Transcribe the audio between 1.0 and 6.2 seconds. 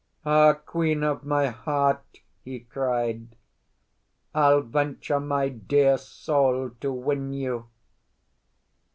of my heart," he cried, "I'll venture my dear